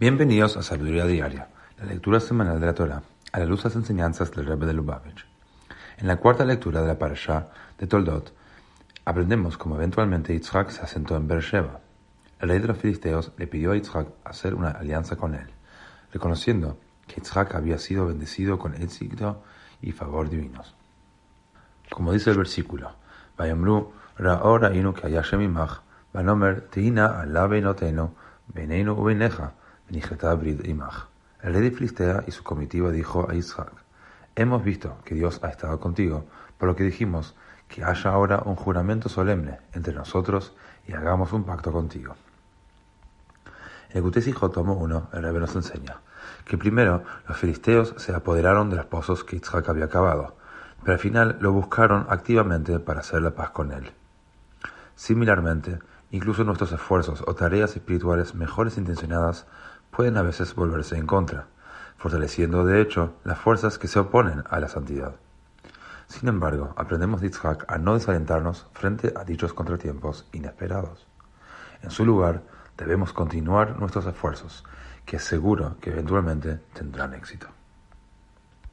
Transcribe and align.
Bienvenidos 0.00 0.56
a 0.56 0.62
Sabiduría 0.62 1.04
Diaria, 1.04 1.48
la 1.76 1.84
lectura 1.84 2.20
semanal 2.20 2.58
de 2.58 2.64
la 2.64 2.72
Torah, 2.72 3.02
a 3.32 3.38
la 3.38 3.44
luz 3.44 3.62
de 3.62 3.68
las 3.68 3.76
enseñanzas 3.76 4.30
del 4.30 4.46
Rebbe 4.46 4.64
de 4.64 4.72
Lubavitch. 4.72 5.26
En 5.98 6.06
la 6.06 6.16
cuarta 6.16 6.46
lectura 6.46 6.80
de 6.80 6.86
la 6.86 6.98
Parashá 6.98 7.48
de 7.76 7.86
Toldot, 7.86 8.32
aprendemos 9.04 9.58
cómo 9.58 9.76
eventualmente 9.76 10.32
Yitzhak 10.32 10.70
se 10.70 10.80
asentó 10.80 11.16
en 11.16 11.28
Beersheba. 11.28 11.80
El 12.38 12.48
rey 12.48 12.60
de 12.60 12.68
los 12.68 12.78
filisteos 12.78 13.32
le 13.36 13.46
pidió 13.46 13.72
a 13.72 13.74
Yitzhak 13.74 14.08
hacer 14.24 14.54
una 14.54 14.70
alianza 14.70 15.16
con 15.16 15.34
él, 15.34 15.50
reconociendo 16.14 16.78
que 17.06 17.16
Yitzhak 17.16 17.54
había 17.54 17.76
sido 17.76 18.06
bendecido 18.06 18.58
con 18.58 18.74
éxito 18.76 19.42
y 19.82 19.92
favor 19.92 20.30
divinos. 20.30 20.74
Como 21.90 22.14
dice 22.14 22.30
el 22.30 22.38
versículo, 22.38 22.92
Vayamru 23.36 23.92
ra'o 24.16 24.56
ra'inu 24.56 24.94
que 24.94 25.08
hayashem 25.08 25.42
imach, 25.42 25.82
teina 26.70 27.20
alabe 27.20 27.60
noteno, 27.60 28.14
beneinu 28.48 28.94
ubeneja, 28.94 29.52
el 29.90 31.54
rey 31.54 31.62
de 31.62 31.70
Filistea 31.70 32.24
y 32.26 32.30
su 32.30 32.44
comitiva 32.44 32.90
dijo 32.90 33.28
a 33.28 33.34
Isaac, 33.34 33.72
Hemos 34.36 34.62
visto 34.62 34.98
que 35.04 35.14
Dios 35.14 35.40
ha 35.42 35.48
estado 35.48 35.80
contigo, 35.80 36.24
por 36.58 36.68
lo 36.68 36.76
que 36.76 36.84
dijimos 36.84 37.34
que 37.68 37.82
haya 37.82 38.10
ahora 38.10 38.42
un 38.44 38.54
juramento 38.54 39.08
solemne 39.08 39.58
entre 39.72 39.92
nosotros 39.92 40.54
y 40.86 40.92
hagamos 40.92 41.32
un 41.32 41.44
pacto 41.44 41.72
contigo. 41.72 42.14
En 43.90 44.04
el 44.04 44.28
Hijo 44.28 44.50
tomo 44.50 44.74
1, 44.74 45.08
el 45.12 45.22
rey 45.22 45.32
nos 45.34 45.56
enseña 45.56 45.96
que 46.44 46.56
primero 46.56 47.02
los 47.28 47.36
filisteos 47.36 47.94
se 47.96 48.14
apoderaron 48.14 48.70
de 48.70 48.76
los 48.76 48.86
pozos 48.86 49.24
que 49.24 49.36
Isaac 49.36 49.68
había 49.68 49.88
cavado, 49.88 50.36
pero 50.82 50.94
al 50.94 50.98
final 50.98 51.36
lo 51.40 51.52
buscaron 51.52 52.06
activamente 52.08 52.78
para 52.78 53.00
hacer 53.00 53.22
la 53.22 53.32
paz 53.32 53.50
con 53.50 53.72
él. 53.72 53.90
Similarmente, 54.94 55.78
incluso 56.10 56.44
nuestros 56.44 56.72
esfuerzos 56.72 57.22
o 57.26 57.34
tareas 57.34 57.76
espirituales 57.76 58.34
mejores 58.34 58.78
intencionadas 58.78 59.46
pueden 59.90 60.16
a 60.16 60.22
veces 60.22 60.54
volverse 60.54 60.96
en 60.96 61.06
contra, 61.06 61.46
fortaleciendo 61.96 62.64
de 62.64 62.80
hecho 62.80 63.14
las 63.24 63.38
fuerzas 63.38 63.78
que 63.78 63.88
se 63.88 63.98
oponen 63.98 64.42
a 64.48 64.60
la 64.60 64.68
santidad. 64.68 65.16
Sin 66.06 66.28
embargo, 66.28 66.74
aprendemos 66.76 67.20
de 67.20 67.28
Yitzhak 67.28 67.70
a 67.70 67.78
no 67.78 67.94
desalentarnos 67.94 68.66
frente 68.72 69.12
a 69.16 69.24
dichos 69.24 69.52
contratiempos 69.52 70.26
inesperados. 70.32 71.06
En 71.82 71.90
su 71.90 72.04
lugar, 72.04 72.42
debemos 72.76 73.12
continuar 73.12 73.78
nuestros 73.78 74.06
esfuerzos, 74.06 74.64
que 75.06 75.18
seguro 75.18 75.76
que 75.80 75.90
eventualmente 75.90 76.60
tendrán 76.72 77.14
éxito. 77.14 77.48